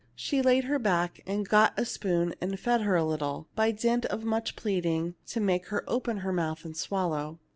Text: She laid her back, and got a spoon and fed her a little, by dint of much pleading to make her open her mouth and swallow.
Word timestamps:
She 0.15 0.41
laid 0.41 0.63
her 0.63 0.79
back, 0.79 1.21
and 1.27 1.47
got 1.47 1.77
a 1.77 1.85
spoon 1.85 2.33
and 2.41 2.59
fed 2.59 2.81
her 2.81 2.95
a 2.95 3.05
little, 3.05 3.47
by 3.53 3.69
dint 3.69 4.03
of 4.05 4.23
much 4.23 4.55
pleading 4.55 5.13
to 5.27 5.39
make 5.39 5.67
her 5.67 5.83
open 5.87 6.17
her 6.25 6.33
mouth 6.33 6.65
and 6.65 6.75
swallow. 6.75 7.37